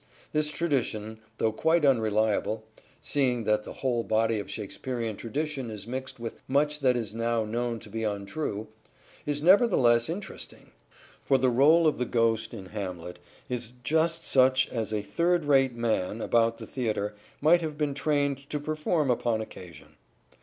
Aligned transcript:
This 0.33 0.49
tradition, 0.49 1.19
though 1.37 1.51
quite 1.51 1.85
unreliable— 1.85 2.65
seeing 3.01 3.43
that 3.43 3.65
the 3.65 3.71
whole 3.85 4.03
body 4.03 4.39
of 4.39 4.49
Shakespearean 4.49 5.15
tradition 5.15 5.69
is 5.69 5.85
mixed 5.85 6.19
with 6.19 6.41
much 6.47 6.79
that 6.79 6.97
is 6.97 7.13
now 7.13 7.45
known 7.45 7.77
to 7.81 7.89
be 7.91 8.03
untrue— 8.03 8.69
is 9.27 9.43
nevertheless 9.43 10.09
interesting: 10.09 10.71
for 11.23 11.37
the 11.37 11.51
role 11.51 11.85
of 11.85 11.99
the 11.99 12.05
Ghost 12.05 12.51
in 12.51 12.65
Hamlet 12.65 13.19
is 13.47 13.73
just 13.83 14.23
such 14.23 14.67
as 14.69 14.91
a 14.91 15.03
third 15.03 15.45
rate 15.45 15.75
man 15.75 16.19
about 16.19 16.57
the 16.57 16.65
theatre 16.65 17.13
might 17.39 17.61
have 17.61 17.77
been 17.77 17.93
trained 17.93 18.49
to 18.49 18.59
perform 18.59 19.11
upon 19.11 19.39
occasion. 19.39 19.97